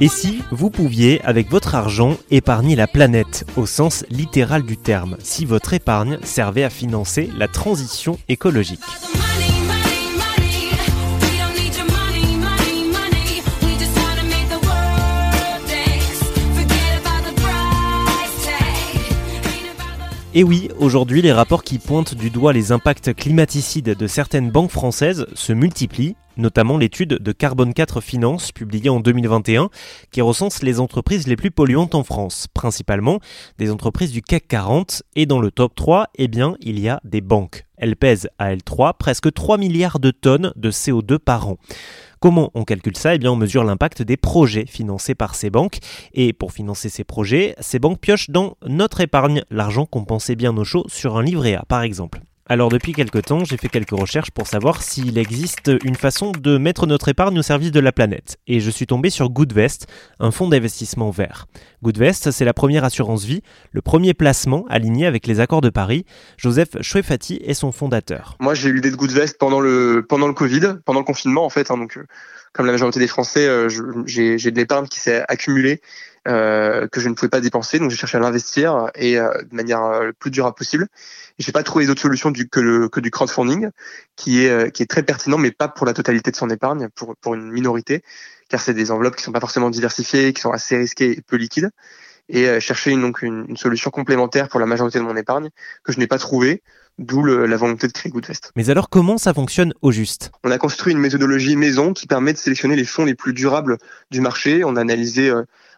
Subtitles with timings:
[0.00, 5.16] Et si vous pouviez, avec votre argent, épargner la planète, au sens littéral du terme,
[5.20, 8.80] si votre épargne servait à financer la transition écologique?
[20.36, 24.72] Et oui, aujourd'hui, les rapports qui pointent du doigt les impacts climaticides de certaines banques
[24.72, 29.70] françaises se multiplient, notamment l'étude de Carbone 4 Finance publiée en 2021
[30.10, 33.20] qui recense les entreprises les plus polluantes en France, principalement
[33.58, 37.00] des entreprises du CAC 40 et dans le top 3, eh bien, il y a
[37.04, 37.64] des banques.
[37.76, 41.58] Elles pèsent à L3 presque 3 milliards de tonnes de CO2 par an.
[42.24, 43.14] Comment on calcule ça?
[43.14, 45.80] Eh bien, on mesure l'impact des projets financés par ces banques.
[46.14, 50.56] Et pour financer ces projets, ces banques piochent dans notre épargne, l'argent qu'on pensait bien
[50.56, 52.22] au chaud sur un livret A, par exemple.
[52.46, 56.58] Alors depuis quelques temps, j'ai fait quelques recherches pour savoir s'il existe une façon de
[56.58, 58.36] mettre notre épargne au service de la planète.
[58.46, 59.86] Et je suis tombé sur Goodvest,
[60.20, 61.46] un fonds d'investissement vert.
[61.82, 63.40] Goodvest, c'est la première assurance vie,
[63.72, 66.04] le premier placement aligné avec les accords de Paris.
[66.36, 68.36] Joseph Chouefati est son fondateur.
[68.40, 71.50] Moi j'ai eu l'idée de Goodvest pendant le, pendant le Covid, pendant le confinement en
[71.50, 71.70] fait.
[71.70, 72.06] Hein, donc, euh,
[72.52, 73.70] comme la majorité des Français, euh,
[74.04, 75.80] j'ai de l'épargne qui s'est accumulée.
[76.26, 79.54] Euh, que je ne pouvais pas dépenser, donc j'ai cherché à l'investir et euh, de
[79.54, 80.88] manière euh, le plus durable possible.
[81.38, 83.68] J'ai pas trouvé d'autre solution du, que, le, que du crowdfunding,
[84.16, 87.14] qui est qui est très pertinent, mais pas pour la totalité de son épargne, pour
[87.16, 88.02] pour une minorité,
[88.48, 91.36] car c'est des enveloppes qui sont pas forcément diversifiées, qui sont assez risquées et peu
[91.36, 91.70] liquides.
[92.30, 95.50] Et chercher une, donc une, une, solution complémentaire pour la majorité de mon épargne
[95.82, 96.62] que je n'ai pas trouvé,
[96.96, 98.50] d'où la volonté de créer Goodvest.
[98.56, 100.30] Mais alors comment ça fonctionne au juste?
[100.42, 103.76] On a construit une méthodologie maison qui permet de sélectionner les fonds les plus durables
[104.10, 104.64] du marché.
[104.64, 105.30] On a analysé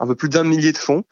[0.00, 1.04] un peu plus d'un millier de fonds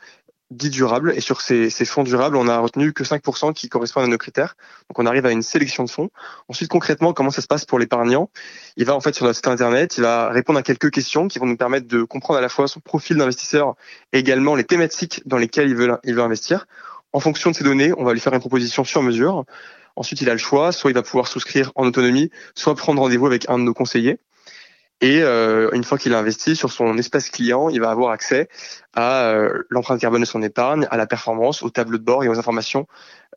[0.50, 1.12] dits durables.
[1.14, 4.56] Et sur ces, fonds durables, on a retenu que 5% qui correspondent à nos critères.
[4.88, 6.10] Donc on arrive à une sélection de fonds.
[6.48, 8.30] Ensuite, concrètement, comment ça se passe pour l'épargnant?
[8.76, 11.38] Il va en fait sur notre site internet, il va répondre à quelques questions qui
[11.38, 13.74] vont nous permettre de comprendre à la fois son profil d'investisseur
[14.12, 16.66] et également les thématiques dans lesquelles il veut, il veut investir.
[17.12, 19.44] En fonction de ces données, on va lui faire une proposition sur mesure.
[19.96, 23.26] Ensuite, il a le choix, soit il va pouvoir souscrire en autonomie, soit prendre rendez-vous
[23.26, 24.18] avec un de nos conseillers.
[25.00, 28.48] Et euh, une fois qu'il a investi sur son espace client, il va avoir accès
[28.94, 32.28] à euh, l'empreinte carbone de son épargne, à la performance, au tableau de bord et
[32.28, 32.86] aux informations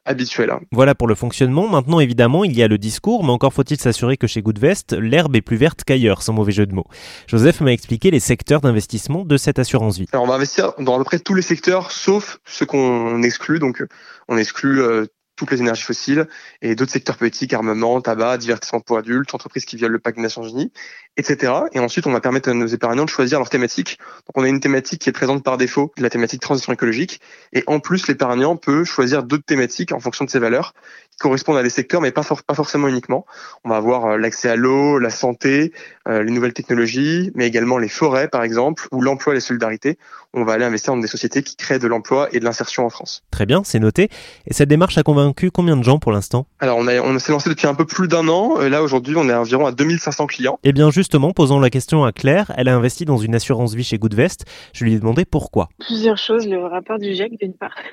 [0.05, 0.51] habituelles.
[0.71, 1.67] Voilà pour le fonctionnement.
[1.67, 5.35] Maintenant, évidemment, il y a le discours, mais encore faut-il s'assurer que chez Goodvest, l'herbe
[5.35, 6.87] est plus verte qu'ailleurs, sans mauvais jeu de mots.
[7.27, 10.07] Joseph m'a expliqué les secteurs d'investissement de cette assurance vie.
[10.13, 13.59] Alors, on va investir dans à peu près tous les secteurs, sauf ceux qu'on exclut.
[13.59, 13.83] Donc,
[14.27, 15.05] on exclut euh,
[15.35, 16.27] toutes les énergies fossiles
[16.61, 20.21] et d'autres secteurs politiques, armement, tabac, divertissement pour adultes, entreprises qui violent le pacte des
[20.21, 20.71] Nations Unies,
[21.17, 21.53] etc.
[21.73, 23.97] Et ensuite, on va permettre à nos épargnants de choisir leur thématique.
[24.27, 27.21] Donc, on a une thématique qui est présente par défaut, la thématique transition écologique.
[27.53, 30.73] Et en plus, l'épargnant peut choisir d'autres thématiques en fonction de ses valeurs
[31.11, 33.25] qui correspondent à des secteurs, mais pas, forcément uniquement.
[33.63, 35.73] On va avoir euh, l'accès à l'eau, la santé,
[36.07, 39.97] euh, les nouvelles technologies, mais également les forêts, par exemple, ou l'emploi et la solidarité.
[40.33, 42.89] On va aller investir dans des sociétés qui créent de l'emploi et de l'insertion en
[42.89, 43.23] France.
[43.31, 44.09] Très bien, c'est noté.
[44.47, 46.47] Et cette démarche a convaincu combien de gens pour l'instant?
[46.59, 48.59] Alors, on, a, on s'est lancé depuis un peu plus d'un an.
[48.59, 50.59] Là, aujourd'hui, on est environ à 2500 clients.
[50.63, 53.83] Eh bien, justement, posant la question à Claire, elle a investi dans une assurance vie
[53.83, 54.45] chez Goodvest.
[54.73, 55.69] Je lui ai demandé pourquoi.
[55.79, 56.47] Plusieurs choses.
[56.47, 57.75] Le rapport du GIEC, d'une part.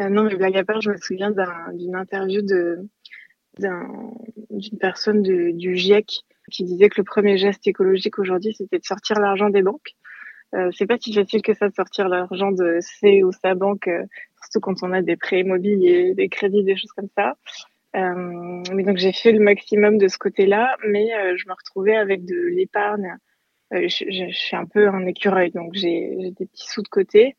[0.00, 1.30] Euh, non, mais blague à part, je me souviens
[1.72, 2.88] d'une interview d'une
[4.80, 9.50] personne du GIEC qui disait que le premier geste écologique aujourd'hui, c'était de sortir l'argent
[9.50, 9.94] des banques.
[10.54, 13.88] Euh, c'est pas si facile que ça de sortir l'argent de ses ou sa banque,
[13.88, 14.04] euh,
[14.42, 17.34] surtout quand on a des prêts immobiliers, des crédits, des choses comme ça.
[17.96, 21.96] Euh, mais donc j'ai fait le maximum de ce côté-là, mais euh, je me retrouvais
[21.96, 23.16] avec de l'épargne.
[23.72, 27.36] Je, je, suis un peu un écureuil, donc j'ai des petits sous de côté.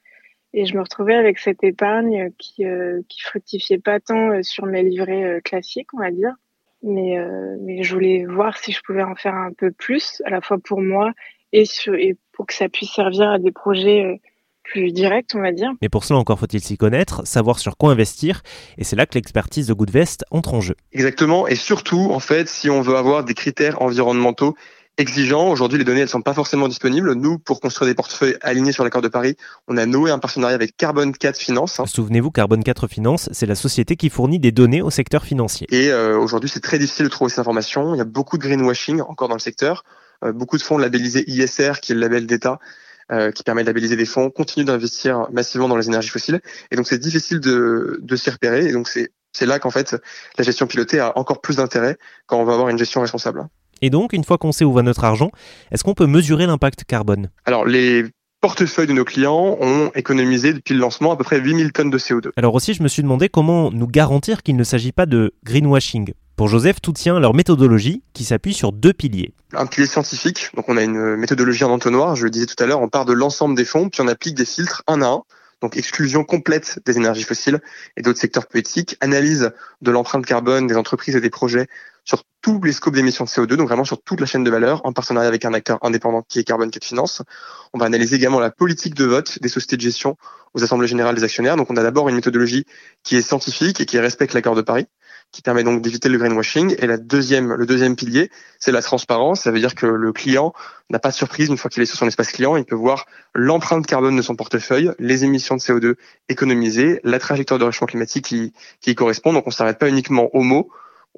[0.54, 2.66] Et je me retrouvais avec cette épargne qui,
[3.08, 6.34] qui fructifiait pas tant sur mes livrets classiques, on va dire.
[6.82, 7.18] Mais,
[7.62, 10.58] mais je voulais voir si je pouvais en faire un peu plus, à la fois
[10.58, 11.14] pour moi
[11.56, 14.22] et, sur, et pour que ça puisse servir à des projets
[14.64, 15.72] plus direct, on va dire.
[15.82, 18.42] Mais pour cela, encore faut-il s'y connaître, savoir sur quoi investir,
[18.78, 20.76] et c'est là que l'expertise de Goodvest entre en jeu.
[20.92, 24.56] Exactement, et surtout, en fait, si on veut avoir des critères environnementaux
[24.98, 27.14] exigeants, aujourd'hui les données elles sont pas forcément disponibles.
[27.14, 29.36] Nous, pour construire des portefeuilles alignés sur l'accord de Paris,
[29.68, 31.82] on a noué un partenariat avec Carbone 4 Finance.
[31.86, 35.68] Souvenez-vous, Carbone 4 Finance, c'est la société qui fournit des données au secteur financier.
[35.70, 37.94] Et euh, aujourd'hui, c'est très difficile de trouver ces informations.
[37.94, 39.84] Il y a beaucoup de greenwashing encore dans le secteur.
[40.24, 42.60] Euh, beaucoup de fonds labellisés ISR, qui est le label d'État,
[43.12, 46.42] euh, qui permet de labelliser des fonds, continuent d'investir massivement dans les énergies fossiles.
[46.72, 48.66] Et donc c'est difficile de, de s'y repérer.
[48.66, 49.96] Et donc c'est c'est là qu'en fait
[50.38, 53.48] la gestion pilotée a encore plus d'intérêt quand on va avoir une gestion responsable.
[53.82, 55.32] Et donc, une fois qu'on sait où va notre argent,
[55.72, 57.30] est-ce qu'on peut mesurer l'impact carbone?
[57.46, 58.06] Alors, les
[58.42, 61.98] portefeuilles de nos clients ont économisé depuis le lancement à peu près 8000 tonnes de
[61.98, 62.30] CO2.
[62.38, 66.14] Alors aussi, je me suis demandé comment nous garantir qu'il ne s'agit pas de greenwashing
[66.36, 69.34] Pour Joseph, tout tient à leur méthodologie qui s'appuie sur deux piliers.
[69.54, 72.66] Un pilier scientifique, donc on a une méthodologie en entonnoir, je le disais tout à
[72.66, 75.24] l'heure, on part de l'ensemble des fonds, puis on applique des filtres un à un
[75.62, 77.62] donc exclusion complète des énergies fossiles
[77.96, 79.52] et d'autres secteurs poétiques, analyse
[79.82, 81.68] de l'empreinte carbone des entreprises et des projets
[82.04, 84.86] sur tous les scopes d'émissions de CO2, donc vraiment sur toute la chaîne de valeur,
[84.86, 87.24] en partenariat avec un acteur indépendant qui est Carbone de Finance.
[87.74, 90.18] On va analyser également la politique de vote des sociétés de gestion
[90.54, 91.56] aux assemblées générales des actionnaires.
[91.56, 92.66] Donc on a d'abord une méthodologie
[93.04, 94.86] qui est scientifique et qui respecte l'accord de Paris
[95.32, 96.76] qui permet donc d'éviter le greenwashing.
[96.80, 99.42] Et la deuxième, le deuxième pilier, c'est la transparence.
[99.42, 100.54] Ça veut dire que le client
[100.90, 102.56] n'a pas de surprise une fois qu'il est sur son espace client.
[102.56, 105.96] Il peut voir l'empreinte carbone de son portefeuille, les émissions de CO2
[106.30, 109.34] économisées, la trajectoire de réchauffement climatique qui, qui y correspond.
[109.34, 110.70] Donc on ne s'arrête pas uniquement aux mots.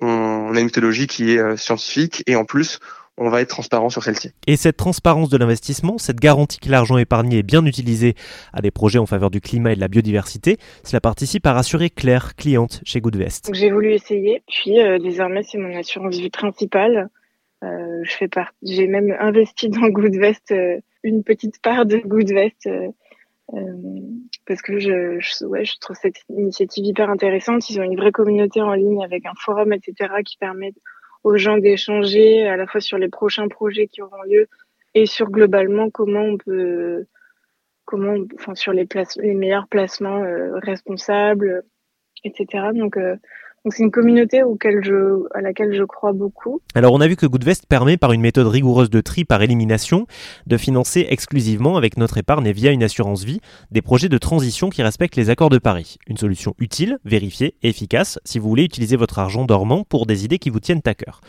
[0.01, 2.79] On a une méthodologie qui est euh, scientifique et en plus,
[3.17, 4.31] on va être transparent sur celle-ci.
[4.45, 8.15] Et cette transparence de l'investissement, cette garantie que l'argent épargné est bien utilisé
[8.53, 11.89] à des projets en faveur du climat et de la biodiversité, cela participe à rassurer
[11.89, 13.49] Claire, cliente chez Goodvest.
[13.53, 17.09] J'ai voulu essayer, puis euh, désormais c'est mon assurance vie principale.
[17.63, 18.29] Euh, je fais
[18.61, 22.69] j'ai même investi dans Goodvest euh, une petite part de Goodvest
[24.45, 27.69] parce que je, je, ouais, je trouve cette initiative hyper intéressante.
[27.69, 30.73] Ils ont une vraie communauté en ligne avec un forum, etc., qui permet
[31.27, 34.47] aux gens d'échanger à la fois sur les prochains projets qui auront lieu
[34.93, 37.05] et sur globalement comment on peut
[37.85, 41.63] comment enfin sur les places les meilleurs placements euh, responsables
[42.23, 43.15] etc donc euh,
[43.67, 46.61] donc c'est une communauté auquel je, à laquelle je crois beaucoup.
[46.73, 50.07] Alors on a vu que Goodvest permet par une méthode rigoureuse de tri par élimination
[50.45, 53.41] de financer exclusivement avec notre épargne et via une assurance vie
[53.71, 55.97] des projets de transition qui respectent les accords de Paris.
[56.07, 60.23] Une solution utile, vérifiée et efficace si vous voulez utiliser votre argent dormant pour des
[60.23, 61.19] idées qui vous tiennent à cœur.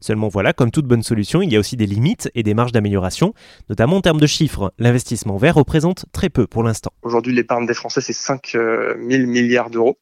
[0.00, 2.72] Seulement voilà, comme toute bonne solution, il y a aussi des limites et des marges
[2.72, 3.34] d'amélioration,
[3.68, 4.72] notamment en termes de chiffres.
[4.78, 6.90] L'investissement vert représente très peu pour l'instant.
[7.02, 9.98] Aujourd'hui, l'épargne des Français, c'est 5 000 euh, milliards d'euros.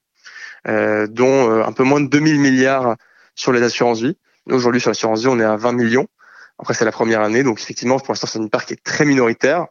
[0.68, 2.96] Euh, dont euh, un peu moins de 2000 milliards
[3.34, 4.16] sur les assurances vie.
[4.50, 6.06] Aujourd'hui, sur l'assurance vie, on est à 20 millions.
[6.58, 9.06] Après, c'est la première année, donc effectivement, pour l'instant, c'est une part qui est très
[9.06, 9.66] minoritaire,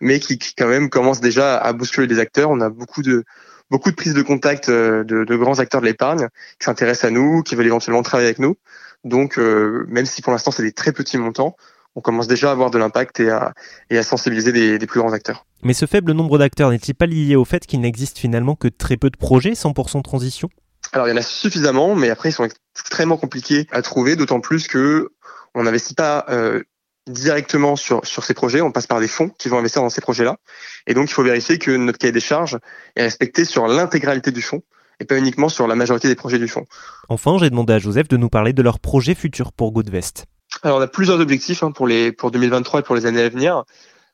[0.00, 2.50] mais qui, quand même commence déjà à bousculer les acteurs.
[2.50, 3.24] On a beaucoup de
[3.70, 6.28] beaucoup de prises de contact euh, de, de grands acteurs de l'épargne
[6.58, 8.56] qui s'intéressent à nous, qui veulent éventuellement travailler avec nous.
[9.04, 11.56] Donc, même si pour l'instant c'est des très petits montants,
[11.96, 13.52] on commence déjà à avoir de l'impact et à,
[13.90, 15.46] et à sensibiliser des, des plus grands acteurs.
[15.62, 18.96] Mais ce faible nombre d'acteurs n'est-il pas lié au fait qu'il n'existe finalement que très
[18.96, 20.48] peu de projets 100% transition?
[20.92, 24.40] Alors il y en a suffisamment, mais après ils sont extrêmement compliqués à trouver, d'autant
[24.40, 25.10] plus que
[25.54, 26.62] on n'investit pas euh,
[27.06, 30.00] directement sur, sur ces projets, on passe par des fonds qui vont investir dans ces
[30.00, 30.36] projets-là.
[30.86, 32.58] Et donc il faut vérifier que notre cahier des charges
[32.96, 34.62] est respecté sur l'intégralité du fonds
[35.00, 36.66] et pas uniquement sur la majorité des projets du fonds.
[37.08, 40.26] Enfin, j'ai demandé à Joseph de nous parler de leurs projets futurs pour Goodvest.
[40.64, 43.64] On a plusieurs objectifs hein, pour les pour 2023 et pour les années à venir.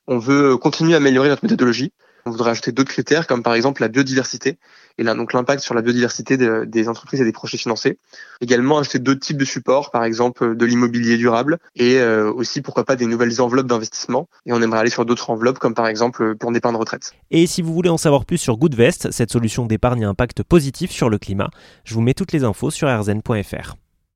[0.08, 1.92] On veut continuer à améliorer notre méthodologie.
[2.26, 4.58] On voudrait ajouter d'autres critères comme par exemple la biodiversité
[4.98, 7.98] et là donc l'impact sur la biodiversité des entreprises et des projets financés.
[8.40, 12.84] Également ajouter d'autres types de supports, par exemple de l'immobilier durable et euh, aussi pourquoi
[12.84, 14.28] pas des nouvelles enveloppes d'investissement.
[14.44, 17.12] Et on aimerait aller sur d'autres enveloppes comme par exemple pour de retraite.
[17.30, 20.90] Et si vous voulez en savoir plus sur Goodvest, cette solution d'épargne à impact positif
[20.90, 21.50] sur le climat,
[21.84, 23.76] je vous mets toutes les infos sur rzn.fr.